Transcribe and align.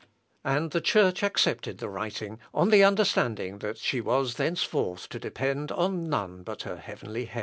And 0.43 0.71
the 0.71 0.81
Church 0.81 1.21
accepted 1.21 1.77
the 1.77 1.87
writing 1.87 2.39
on 2.55 2.71
the 2.71 2.83
understanding 2.83 3.59
that 3.59 3.77
she 3.77 4.01
was 4.01 4.33
thenceforth 4.33 5.07
to 5.09 5.19
depend 5.19 5.71
on 5.71 6.09
none 6.09 6.41
but 6.41 6.63
her 6.63 6.77
heavenly 6.77 7.25
Head. 7.25 7.39